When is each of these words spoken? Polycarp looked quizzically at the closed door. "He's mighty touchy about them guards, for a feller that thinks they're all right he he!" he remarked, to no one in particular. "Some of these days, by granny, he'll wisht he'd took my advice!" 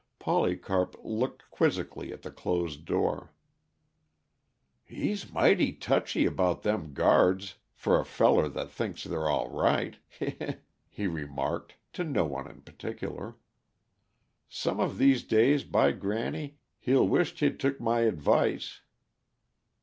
Polycarp 0.17 0.95
looked 1.03 1.47
quizzically 1.51 2.11
at 2.11 2.23
the 2.23 2.31
closed 2.31 2.85
door. 2.85 3.35
"He's 4.83 5.31
mighty 5.31 5.73
touchy 5.73 6.25
about 6.25 6.63
them 6.63 6.93
guards, 6.95 7.57
for 7.75 7.99
a 7.99 8.03
feller 8.03 8.49
that 8.49 8.71
thinks 8.71 9.03
they're 9.03 9.29
all 9.29 9.51
right 9.51 9.97
he 10.09 10.31
he!" 10.39 10.55
he 10.89 11.05
remarked, 11.05 11.75
to 11.93 12.03
no 12.03 12.25
one 12.25 12.49
in 12.49 12.61
particular. 12.61 13.37
"Some 14.49 14.79
of 14.79 14.97
these 14.97 15.21
days, 15.21 15.63
by 15.63 15.91
granny, 15.91 16.57
he'll 16.79 17.07
wisht 17.07 17.39
he'd 17.39 17.59
took 17.59 17.79
my 17.79 17.99
advice!" 17.99 18.81